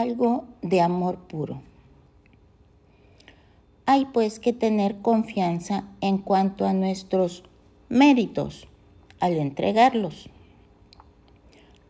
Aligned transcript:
algo 0.00 0.44
de 0.62 0.80
amor 0.80 1.18
puro. 1.18 1.62
Hay 3.86 4.06
pues 4.06 4.38
que 4.38 4.52
tener 4.52 5.02
confianza 5.02 5.84
en 6.00 6.18
cuanto 6.18 6.66
a 6.66 6.72
nuestros 6.72 7.44
méritos 7.88 8.66
al 9.20 9.34
entregarlos. 9.34 10.30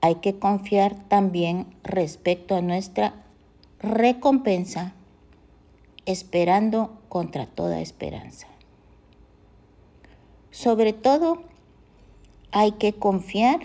Hay 0.00 0.16
que 0.16 0.38
confiar 0.38 1.08
también 1.08 1.66
respecto 1.83 2.56
a 2.56 2.62
nuestra 2.62 3.14
recompensa, 3.80 4.92
esperando 6.05 6.98
contra 7.08 7.46
toda 7.46 7.80
esperanza. 7.80 8.48
Sobre 10.50 10.92
todo, 10.92 11.42
hay 12.52 12.72
que 12.72 12.92
confiar 12.92 13.61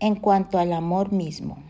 en 0.00 0.14
cuanto 0.16 0.58
al 0.58 0.72
amor 0.72 1.12
mismo. 1.12 1.67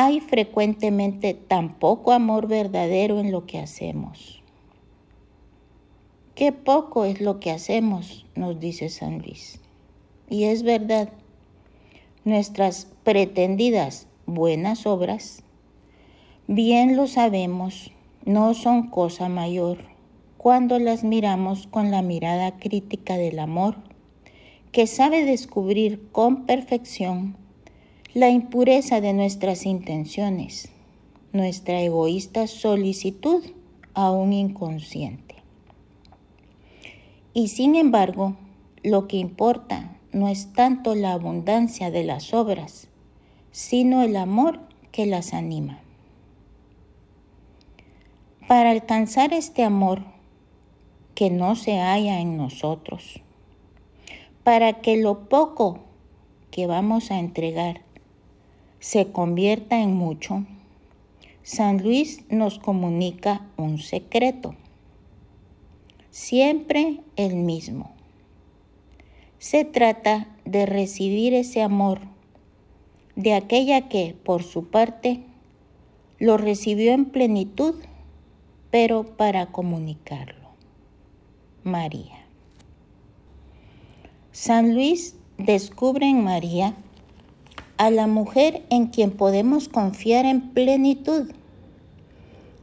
Hay 0.00 0.20
frecuentemente 0.20 1.34
tan 1.34 1.80
poco 1.80 2.12
amor 2.12 2.46
verdadero 2.46 3.18
en 3.18 3.32
lo 3.32 3.46
que 3.46 3.58
hacemos. 3.58 4.44
Qué 6.36 6.52
poco 6.52 7.04
es 7.04 7.20
lo 7.20 7.40
que 7.40 7.50
hacemos, 7.50 8.24
nos 8.36 8.60
dice 8.60 8.90
San 8.90 9.18
Luis. 9.18 9.60
Y 10.30 10.44
es 10.44 10.62
verdad, 10.62 11.08
nuestras 12.24 12.86
pretendidas 13.02 14.06
buenas 14.24 14.86
obras, 14.86 15.42
bien 16.46 16.94
lo 16.94 17.08
sabemos, 17.08 17.90
no 18.24 18.54
son 18.54 18.90
cosa 18.90 19.28
mayor 19.28 19.78
cuando 20.36 20.78
las 20.78 21.02
miramos 21.02 21.66
con 21.66 21.90
la 21.90 22.02
mirada 22.02 22.56
crítica 22.58 23.16
del 23.16 23.40
amor, 23.40 23.74
que 24.70 24.86
sabe 24.86 25.24
descubrir 25.24 26.08
con 26.12 26.46
perfección 26.46 27.47
la 28.14 28.30
impureza 28.30 29.02
de 29.02 29.12
nuestras 29.12 29.66
intenciones, 29.66 30.70
nuestra 31.34 31.82
egoísta 31.82 32.46
solicitud 32.46 33.44
a 33.92 34.10
un 34.10 34.32
inconsciente. 34.32 35.36
Y 37.34 37.48
sin 37.48 37.74
embargo, 37.74 38.34
lo 38.82 39.08
que 39.08 39.18
importa 39.18 39.94
no 40.12 40.28
es 40.28 40.54
tanto 40.54 40.94
la 40.94 41.12
abundancia 41.12 41.90
de 41.90 42.02
las 42.02 42.32
obras, 42.32 42.88
sino 43.52 44.02
el 44.02 44.16
amor 44.16 44.60
que 44.90 45.04
las 45.04 45.34
anima. 45.34 45.80
Para 48.48 48.70
alcanzar 48.70 49.34
este 49.34 49.64
amor 49.64 50.02
que 51.14 51.28
no 51.28 51.56
se 51.56 51.78
halla 51.78 52.20
en 52.20 52.38
nosotros, 52.38 53.20
para 54.44 54.80
que 54.80 54.96
lo 54.96 55.28
poco 55.28 55.80
que 56.50 56.66
vamos 56.66 57.10
a 57.10 57.18
entregar 57.18 57.82
se 58.80 59.10
convierta 59.10 59.80
en 59.80 59.94
mucho, 59.94 60.44
San 61.42 61.82
Luis 61.82 62.24
nos 62.28 62.58
comunica 62.58 63.46
un 63.56 63.78
secreto, 63.78 64.54
siempre 66.10 67.00
el 67.16 67.36
mismo. 67.36 67.92
Se 69.38 69.64
trata 69.64 70.28
de 70.44 70.66
recibir 70.66 71.32
ese 71.34 71.62
amor 71.62 72.00
de 73.16 73.34
aquella 73.34 73.88
que, 73.88 74.14
por 74.24 74.42
su 74.42 74.66
parte, 74.66 75.22
lo 76.18 76.36
recibió 76.36 76.92
en 76.92 77.06
plenitud, 77.06 77.76
pero 78.70 79.16
para 79.16 79.46
comunicarlo. 79.46 80.48
María. 81.64 82.26
San 84.32 84.74
Luis 84.74 85.16
descubre 85.36 86.08
en 86.08 86.22
María 86.22 86.74
a 87.78 87.90
la 87.90 88.06
mujer 88.06 88.64
en 88.70 88.88
quien 88.88 89.12
podemos 89.12 89.68
confiar 89.68 90.26
en 90.26 90.50
plenitud, 90.50 91.30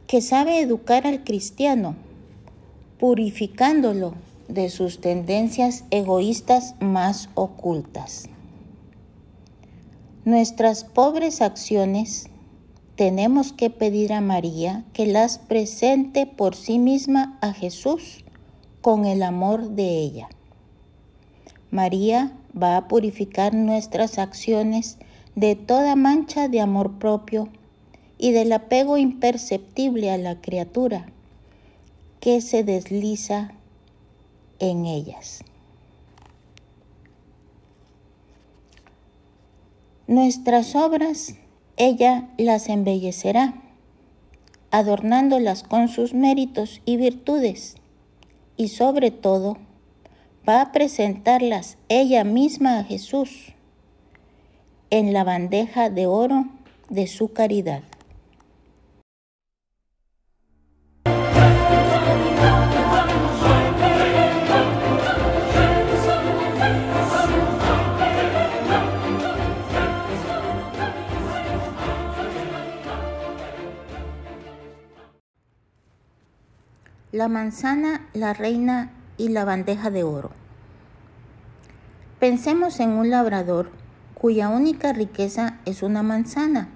que 0.06 0.20
sabe 0.20 0.60
educar 0.60 1.06
al 1.06 1.24
cristiano, 1.24 1.96
purificándolo 2.98 4.14
de 4.48 4.70
sus 4.70 5.00
tendencias 5.00 5.84
egoístas 5.90 6.74
más 6.80 7.30
ocultas. 7.34 8.28
Nuestras 10.24 10.84
pobres 10.84 11.40
acciones 11.40 12.28
tenemos 12.94 13.52
que 13.52 13.70
pedir 13.70 14.12
a 14.12 14.20
María 14.20 14.84
que 14.92 15.06
las 15.06 15.38
presente 15.38 16.26
por 16.26 16.54
sí 16.54 16.78
misma 16.78 17.38
a 17.40 17.52
Jesús 17.52 18.24
con 18.80 19.04
el 19.06 19.22
amor 19.22 19.70
de 19.70 19.98
ella. 19.98 20.28
María 21.70 22.32
va 22.60 22.76
a 22.76 22.88
purificar 22.88 23.54
nuestras 23.54 24.18
acciones 24.18 24.98
de 25.36 25.54
toda 25.54 25.96
mancha 25.96 26.48
de 26.48 26.60
amor 26.62 26.98
propio 26.98 27.50
y 28.18 28.32
del 28.32 28.50
apego 28.52 28.96
imperceptible 28.96 30.10
a 30.10 30.16
la 30.16 30.40
criatura 30.40 31.06
que 32.20 32.40
se 32.40 32.64
desliza 32.64 33.52
en 34.58 34.86
ellas. 34.86 35.44
Nuestras 40.06 40.74
obras 40.74 41.34
ella 41.76 42.30
las 42.38 42.70
embellecerá, 42.70 43.62
adornándolas 44.70 45.62
con 45.64 45.88
sus 45.88 46.14
méritos 46.14 46.80
y 46.86 46.96
virtudes, 46.96 47.76
y 48.56 48.68
sobre 48.68 49.10
todo 49.10 49.58
va 50.48 50.62
a 50.62 50.72
presentarlas 50.72 51.76
ella 51.90 52.24
misma 52.24 52.78
a 52.78 52.84
Jesús 52.84 53.55
en 54.90 55.12
la 55.12 55.24
bandeja 55.24 55.90
de 55.90 56.06
oro 56.06 56.46
de 56.88 57.06
su 57.06 57.32
caridad. 57.32 57.82
La 77.12 77.28
manzana, 77.28 78.06
la 78.12 78.34
reina 78.34 78.90
y 79.16 79.30
la 79.30 79.46
bandeja 79.46 79.90
de 79.90 80.04
oro. 80.04 80.30
Pensemos 82.20 82.78
en 82.78 82.90
un 82.90 83.10
labrador 83.10 83.70
cuya 84.18 84.48
única 84.48 84.94
riqueza 84.94 85.58
es 85.66 85.82
una 85.82 86.02
manzana 86.02 86.68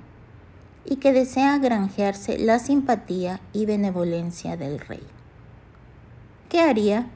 y 0.84 0.96
que 0.96 1.12
desea 1.14 1.56
granjearse 1.58 2.38
la 2.38 2.58
simpatía 2.58 3.40
y 3.54 3.64
benevolencia 3.64 4.58
del 4.58 4.78
rey. 4.78 5.02
¿Qué 6.50 6.60
haría? 6.60 7.06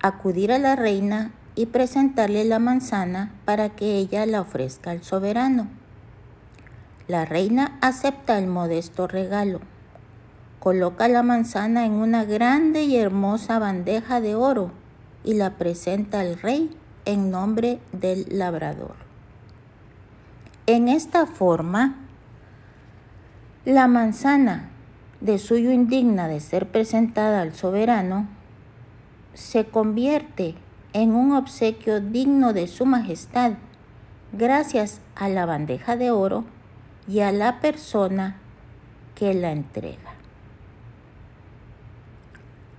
Acudir 0.00 0.50
a 0.50 0.58
la 0.58 0.74
reina 0.74 1.30
y 1.54 1.66
presentarle 1.66 2.44
la 2.44 2.58
manzana 2.58 3.32
para 3.44 3.68
que 3.68 3.98
ella 3.98 4.26
la 4.26 4.40
ofrezca 4.40 4.90
al 4.90 5.04
soberano. 5.04 5.68
La 7.06 7.24
reina 7.24 7.78
acepta 7.82 8.36
el 8.36 8.48
modesto 8.48 9.06
regalo. 9.06 9.60
Coloca 10.58 11.06
la 11.06 11.22
manzana 11.22 11.86
en 11.86 11.92
una 11.92 12.24
grande 12.24 12.82
y 12.82 12.96
hermosa 12.96 13.60
bandeja 13.60 14.20
de 14.20 14.34
oro 14.34 14.72
y 15.22 15.34
la 15.34 15.50
presenta 15.50 16.20
al 16.20 16.40
rey 16.40 16.76
en 17.04 17.30
nombre 17.30 17.80
del 17.92 18.26
labrador. 18.30 18.94
En 20.66 20.88
esta 20.88 21.26
forma, 21.26 21.96
la 23.64 23.88
manzana, 23.88 24.70
de 25.20 25.38
suyo 25.38 25.70
indigna 25.70 26.28
de 26.28 26.40
ser 26.40 26.68
presentada 26.68 27.42
al 27.42 27.54
soberano, 27.54 28.26
se 29.34 29.66
convierte 29.66 30.54
en 30.92 31.14
un 31.14 31.32
obsequio 31.32 32.00
digno 32.00 32.52
de 32.52 32.66
su 32.66 32.86
majestad 32.86 33.52
gracias 34.32 35.00
a 35.14 35.28
la 35.28 35.46
bandeja 35.46 35.96
de 35.96 36.10
oro 36.10 36.44
y 37.08 37.20
a 37.20 37.32
la 37.32 37.60
persona 37.60 38.36
que 39.14 39.34
la 39.34 39.52
entrega. 39.52 40.14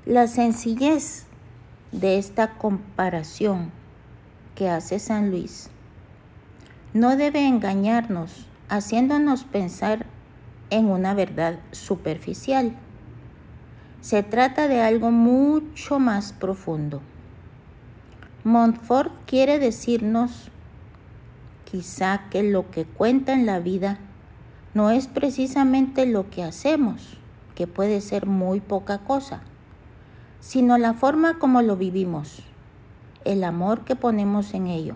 La 0.05 0.27
sencillez 0.27 1.25
de 1.91 2.17
esta 2.17 2.55
comparación 2.55 3.71
que 4.55 4.69
hace 4.69 4.99
San 4.99 5.31
Luis 5.31 5.69
no 6.93 7.15
debe 7.15 7.47
engañarnos 7.47 8.45
haciéndonos 8.69 9.45
pensar 9.45 10.05
en 10.69 10.85
una 10.85 11.15
verdad 11.15 11.59
superficial. 11.71 12.73
Se 14.01 14.21
trata 14.21 14.67
de 14.67 14.81
algo 14.81 15.09
mucho 15.09 15.99
más 15.99 16.33
profundo. 16.33 17.01
Montfort 18.43 19.11
quiere 19.25 19.57
decirnos 19.57 20.51
quizá 21.65 22.25
que 22.29 22.43
lo 22.43 22.69
que 22.69 22.85
cuenta 22.85 23.33
en 23.33 23.47
la 23.47 23.59
vida 23.59 23.97
no 24.75 24.91
es 24.91 25.07
precisamente 25.07 26.05
lo 26.05 26.29
que 26.29 26.43
hacemos, 26.43 27.17
que 27.55 27.65
puede 27.65 28.01
ser 28.01 28.27
muy 28.27 28.59
poca 28.59 28.99
cosa, 28.99 29.41
sino 30.39 30.77
la 30.77 30.93
forma 30.93 31.39
como 31.39 31.61
lo 31.61 31.75
vivimos 31.75 32.43
el 33.25 33.43
amor 33.43 33.81
que 33.85 33.95
ponemos 33.95 34.53
en 34.53 34.67
ello, 34.67 34.95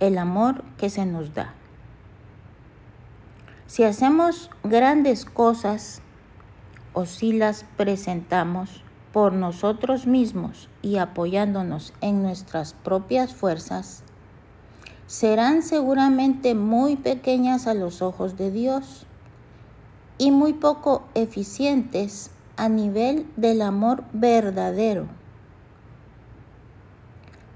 el 0.00 0.18
amor 0.18 0.64
que 0.78 0.90
se 0.90 1.06
nos 1.06 1.34
da. 1.34 1.54
Si 3.66 3.82
hacemos 3.82 4.50
grandes 4.62 5.24
cosas 5.24 6.00
o 6.92 7.04
si 7.04 7.32
las 7.32 7.64
presentamos 7.76 8.82
por 9.12 9.32
nosotros 9.32 10.06
mismos 10.06 10.68
y 10.82 10.98
apoyándonos 10.98 11.92
en 12.00 12.22
nuestras 12.22 12.74
propias 12.74 13.34
fuerzas, 13.34 14.02
serán 15.06 15.62
seguramente 15.62 16.54
muy 16.54 16.96
pequeñas 16.96 17.66
a 17.66 17.74
los 17.74 18.02
ojos 18.02 18.36
de 18.36 18.50
Dios 18.50 19.06
y 20.18 20.30
muy 20.30 20.52
poco 20.52 21.04
eficientes 21.14 22.30
a 22.56 22.68
nivel 22.68 23.26
del 23.36 23.62
amor 23.62 24.04
verdadero. 24.12 25.06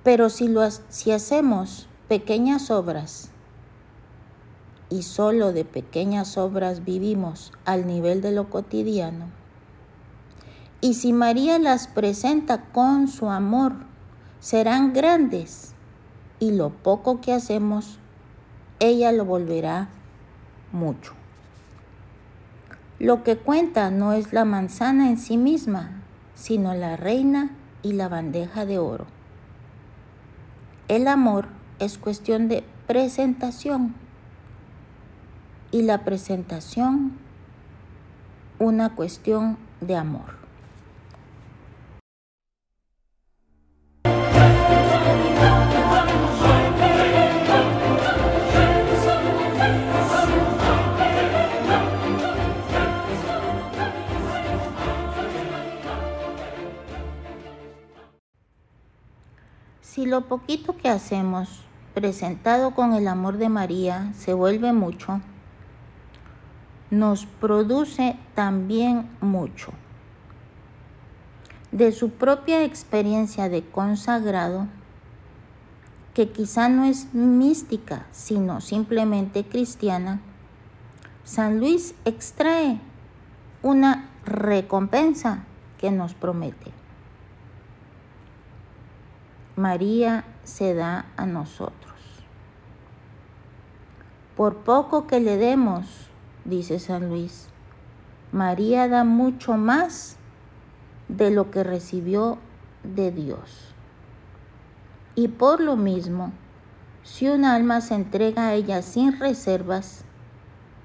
Pero 0.03 0.31
si, 0.31 0.49
lo, 0.49 0.69
si 0.89 1.13
hacemos 1.13 1.89
pequeñas 2.09 2.71
obras 2.71 3.31
y 4.89 5.03
solo 5.03 5.53
de 5.53 5.65
pequeñas 5.65 6.37
obras 6.37 6.85
vivimos 6.85 7.53
al 7.65 7.87
nivel 7.87 8.23
de 8.23 8.33
lo 8.33 8.51
cotidiano, 8.51 9.27
y 10.81 10.95
si 10.95 11.13
María 11.13 11.59
las 11.59 11.87
presenta 11.89 12.65
con 12.73 13.07
su 13.07 13.29
amor, 13.29 13.75
serán 14.41 14.95
grandes 14.95 15.75
y 16.39 16.53
lo 16.53 16.71
poco 16.71 17.21
que 17.21 17.35
hacemos, 17.35 17.99
ella 18.79 19.13
lo 19.13 19.27
volverá 19.27 19.91
mucho. 20.73 21.13
Lo 22.99 23.23
que 23.23 23.37
cuenta 23.37 23.91
no 23.91 24.15
es 24.15 24.33
la 24.33 24.47
manzana 24.47 25.11
en 25.11 25.19
sí 25.19 25.37
misma, 25.37 26.03
sino 26.35 26.75
la 26.75 26.97
reina 26.97 27.51
y 27.83 27.93
la 27.93 28.09
bandeja 28.09 28.65
de 28.65 28.79
oro. 28.79 29.07
El 30.91 31.07
amor 31.07 31.47
es 31.79 31.99
cuestión 31.99 32.49
de 32.49 32.65
presentación 32.89 33.95
y 35.71 35.83
la 35.83 36.05
presentación 36.05 37.13
una 38.59 38.97
cuestión 38.97 39.57
de 39.81 39.95
amor. 39.95 40.40
Lo 60.21 60.27
poquito 60.27 60.77
que 60.77 60.91
hacemos, 60.91 61.63
presentado 61.95 62.73
con 62.75 62.93
el 62.93 63.09
amor 63.09 63.39
de 63.39 63.49
María, 63.49 64.13
se 64.15 64.35
vuelve 64.35 64.75
mucho, 64.75 65.23
nos 66.91 67.25
produce 67.25 68.19
también 68.35 69.09
mucho. 69.23 69.73
De 71.73 71.91
su 71.93 72.11
propia 72.11 72.65
experiencia 72.65 73.49
de 73.49 73.65
consagrado, 73.65 74.67
que 76.13 76.29
quizá 76.29 76.69
no 76.69 76.85
es 76.85 77.15
mística, 77.15 78.07
sino 78.13 78.61
simplemente 78.61 79.45
cristiana, 79.45 80.21
San 81.25 81.61
Luis 81.61 81.95
extrae 82.05 82.79
una 83.63 84.11
recompensa 84.27 85.45
que 85.79 85.91
nos 85.91 86.13
promete. 86.13 86.80
María 89.61 90.25
se 90.43 90.73
da 90.73 91.05
a 91.19 91.27
nosotros. 91.27 92.25
Por 94.35 94.57
poco 94.57 95.07
que 95.07 95.21
le 95.21 95.37
demos, 95.37 96.09
dice 96.47 96.79
San 96.79 97.11
Luis, 97.11 97.49
María 98.33 98.89
da 98.89 99.05
mucho 99.05 99.59
más 99.59 100.17
de 101.09 101.31
lo 101.31 101.51
que 101.51 101.63
recibió 101.63 102.39
de 102.85 103.11
Dios. 103.11 103.75
Y 105.15 105.29
por 105.29 105.61
lo 105.61 105.77
mismo, 105.77 106.33
si 107.03 107.29
un 107.29 107.45
alma 107.45 107.83
se 107.83 107.97
entrega 107.97 108.49
a 108.49 108.55
ella 108.55 108.81
sin 108.81 109.19
reservas, 109.21 110.07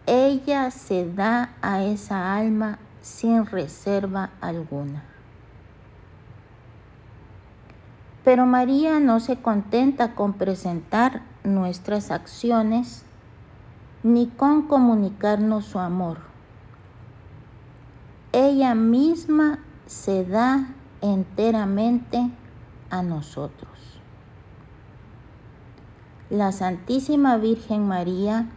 ella 0.05 0.69
se 0.69 1.09
da 1.09 1.55
a 1.61 1.81
esa 1.85 2.35
alma 2.35 2.79
sin 2.99 3.45
reserva 3.45 4.31
alguna. 4.41 5.14
Pero 8.25 8.47
María 8.47 8.99
no 8.99 9.19
se 9.19 9.37
contenta 9.37 10.15
con 10.15 10.33
presentar 10.33 11.21
nuestras 11.43 12.09
acciones 12.09 13.05
ni 14.01 14.27
con 14.27 14.63
comunicarnos 14.63 15.65
su 15.65 15.77
amor. 15.77 16.17
Ella 18.31 18.73
misma 18.73 19.59
se 19.85 20.25
da 20.25 20.67
enteramente 21.01 22.31
a 22.89 23.03
nosotros. 23.03 24.01
La 26.31 26.51
Santísima 26.51 27.37
Virgen 27.37 27.87
María, 27.87 28.47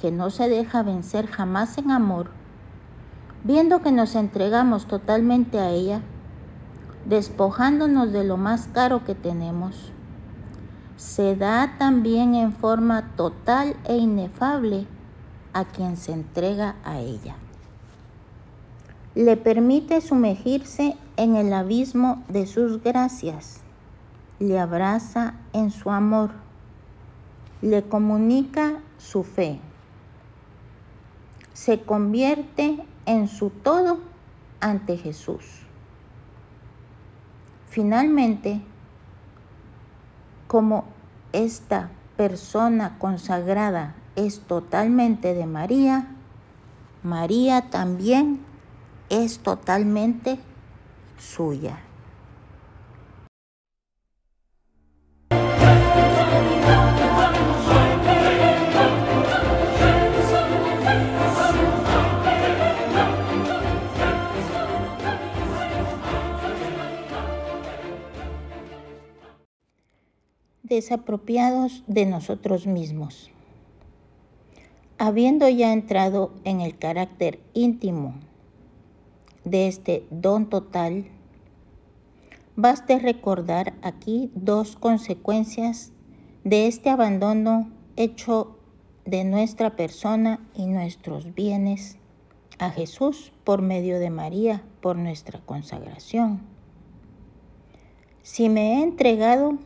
que 0.00 0.10
no 0.10 0.30
se 0.30 0.48
deja 0.48 0.82
vencer 0.82 1.26
jamás 1.26 1.76
en 1.76 1.90
amor, 1.90 2.30
viendo 3.44 3.82
que 3.82 3.92
nos 3.92 4.14
entregamos 4.14 4.86
totalmente 4.86 5.58
a 5.58 5.68
ella, 5.68 6.00
despojándonos 7.06 8.12
de 8.12 8.24
lo 8.24 8.36
más 8.36 8.68
caro 8.68 9.04
que 9.04 9.14
tenemos, 9.14 9.92
se 10.96 11.34
da 11.34 11.76
también 11.78 12.34
en 12.34 12.52
forma 12.52 13.16
total 13.16 13.74
e 13.84 13.96
inefable 13.96 14.86
a 15.52 15.64
quien 15.64 15.96
se 15.96 16.12
entrega 16.12 16.76
a 16.84 16.98
ella. 16.98 17.36
Le 19.14 19.36
permite 19.36 20.00
sumergirse 20.02 20.96
en 21.16 21.36
el 21.36 21.52
abismo 21.52 22.22
de 22.28 22.46
sus 22.46 22.82
gracias, 22.82 23.60
le 24.38 24.58
abraza 24.58 25.34
en 25.52 25.70
su 25.70 25.90
amor, 25.90 26.30
le 27.62 27.82
comunica 27.82 28.80
su 28.98 29.24
fe, 29.24 29.58
se 31.54 31.80
convierte 31.80 32.84
en 33.06 33.26
su 33.26 33.50
todo 33.50 33.98
ante 34.60 34.96
Jesús. 34.96 35.69
Finalmente, 37.70 38.60
como 40.48 40.84
esta 41.32 41.88
persona 42.16 42.98
consagrada 42.98 43.94
es 44.16 44.40
totalmente 44.40 45.34
de 45.34 45.46
María, 45.46 46.08
María 47.04 47.70
también 47.70 48.40
es 49.08 49.38
totalmente 49.38 50.40
suya. 51.18 51.78
Desapropiados 70.70 71.82
de 71.88 72.06
nosotros 72.06 72.66
mismos. 72.66 73.30
Habiendo 74.98 75.48
ya 75.48 75.72
entrado 75.72 76.32
en 76.44 76.60
el 76.60 76.78
carácter 76.78 77.40
íntimo 77.54 78.14
de 79.44 79.66
este 79.66 80.06
don 80.10 80.48
total, 80.48 81.06
baste 82.54 83.00
recordar 83.00 83.74
aquí 83.82 84.30
dos 84.34 84.76
consecuencias 84.76 85.92
de 86.44 86.68
este 86.68 86.88
abandono 86.88 87.68
hecho 87.96 88.56
de 89.04 89.24
nuestra 89.24 89.74
persona 89.74 90.46
y 90.54 90.66
nuestros 90.66 91.34
bienes 91.34 91.98
a 92.58 92.70
Jesús 92.70 93.32
por 93.42 93.60
medio 93.60 93.98
de 93.98 94.10
María, 94.10 94.62
por 94.80 94.96
nuestra 94.96 95.40
consagración. 95.40 96.42
Si 98.22 98.48
me 98.48 98.74
he 98.74 98.82
entregado 98.82 99.58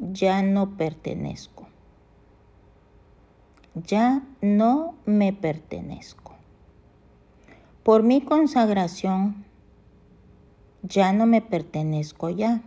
ya 0.00 0.42
no 0.42 0.76
pertenezco. 0.76 1.66
Ya 3.74 4.22
no 4.40 4.94
me 5.04 5.32
pertenezco. 5.32 6.34
Por 7.82 8.02
mi 8.02 8.20
consagración, 8.20 9.44
ya 10.82 11.12
no 11.12 11.26
me 11.26 11.40
pertenezco 11.40 12.30
ya. 12.30 12.62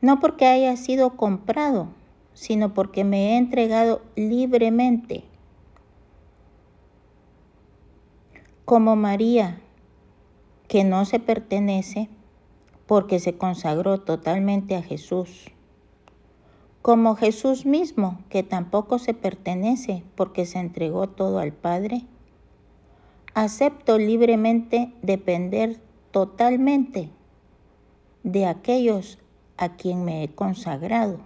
No 0.00 0.20
porque 0.20 0.46
haya 0.46 0.76
sido 0.76 1.16
comprado, 1.16 1.88
sino 2.32 2.74
porque 2.74 3.04
me 3.04 3.32
he 3.32 3.36
entregado 3.38 4.02
libremente. 4.14 5.24
Como 8.64 8.96
María, 8.96 9.60
que 10.68 10.84
no 10.84 11.04
se 11.04 11.18
pertenece 11.18 12.08
porque 12.86 13.18
se 13.20 13.36
consagró 13.36 14.00
totalmente 14.00 14.76
a 14.76 14.82
Jesús 14.82 15.50
como 16.86 17.16
Jesús 17.16 17.66
mismo, 17.66 18.20
que 18.28 18.44
tampoco 18.44 19.00
se 19.00 19.12
pertenece 19.12 20.04
porque 20.14 20.46
se 20.46 20.60
entregó 20.60 21.08
todo 21.08 21.40
al 21.40 21.52
Padre, 21.52 22.06
acepto 23.34 23.98
libremente 23.98 24.92
depender 25.02 25.80
totalmente 26.12 27.10
de 28.22 28.46
aquellos 28.46 29.18
a 29.56 29.70
quien 29.70 30.04
me 30.04 30.22
he 30.22 30.28
consagrado 30.28 31.18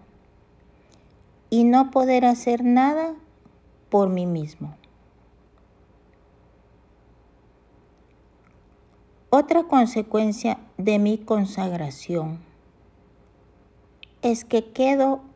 y 1.51 1.65
no 1.65 1.91
poder 1.91 2.25
hacer 2.25 2.65
nada 2.65 3.15
por 3.91 4.09
mí 4.09 4.25
mismo. 4.25 4.75
Otra 9.29 9.65
consecuencia 9.65 10.57
de 10.79 10.99
mi 10.99 11.19
consagración 11.19 12.39
es 14.23 14.47
que 14.47 14.73
quedo 14.73 15.29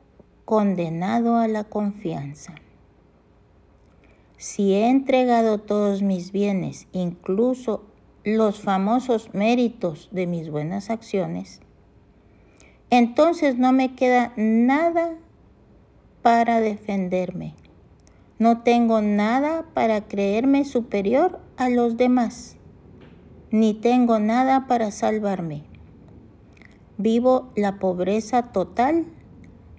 condenado 0.44 1.36
a 1.36 1.48
la 1.48 1.64
confianza. 1.64 2.54
Si 4.36 4.74
he 4.74 4.88
entregado 4.88 5.58
todos 5.58 6.02
mis 6.02 6.32
bienes, 6.32 6.86
incluso 6.92 7.84
los 8.24 8.60
famosos 8.60 9.32
méritos 9.32 10.08
de 10.12 10.26
mis 10.26 10.50
buenas 10.50 10.90
acciones, 10.90 11.60
entonces 12.90 13.58
no 13.58 13.72
me 13.72 13.94
queda 13.94 14.32
nada 14.36 15.16
para 16.22 16.60
defenderme. 16.60 17.54
No 18.38 18.62
tengo 18.62 19.00
nada 19.00 19.64
para 19.74 20.02
creerme 20.08 20.64
superior 20.64 21.40
a 21.56 21.68
los 21.68 21.96
demás, 21.96 22.56
ni 23.50 23.72
tengo 23.74 24.18
nada 24.18 24.66
para 24.66 24.90
salvarme. 24.90 25.64
Vivo 26.98 27.50
la 27.56 27.78
pobreza 27.78 28.52
total 28.52 29.06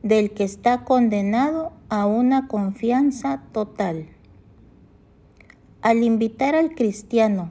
del 0.06 0.30
que 0.30 0.44
está 0.44 0.84
condenado 0.84 1.74
a 1.90 2.06
una 2.06 2.48
confianza 2.48 3.42
total. 3.52 4.06
Al 5.82 6.04
invitar 6.04 6.54
al 6.54 6.76
cristiano 6.76 7.50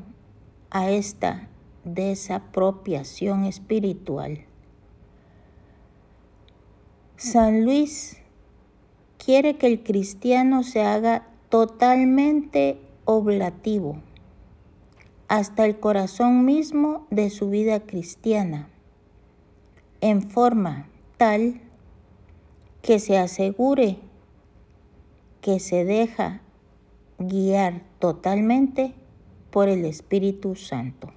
a 0.71 0.89
esta 0.89 1.49
desapropiación 1.83 3.45
espiritual, 3.45 4.45
San 7.17 7.65
Luis 7.65 8.19
quiere 9.19 9.57
que 9.57 9.67
el 9.67 9.83
cristiano 9.83 10.63
se 10.63 10.83
haga 10.83 11.27
totalmente 11.49 12.79
oblativo 13.05 13.97
hasta 15.27 15.67
el 15.67 15.81
corazón 15.81 16.45
mismo 16.45 17.09
de 17.11 17.31
su 17.31 17.51
vida 17.51 17.81
cristiana, 17.81 18.69
en 20.01 20.23
forma 20.23 20.87
tal 21.17 21.61
que 22.85 22.99
se 22.99 23.17
asegure 23.17 23.97
que 25.41 25.59
se 25.59 25.87
deja 25.87 26.43
guiar 27.19 27.81
totalmente 27.99 28.93
por 29.51 29.71
el 29.71 29.87
Espíritu 29.87 30.55
Santo. 30.55 31.09